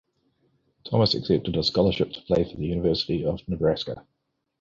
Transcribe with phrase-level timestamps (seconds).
[0.83, 4.03] Thomas accepted a scholarship to play for the University of Nebraska.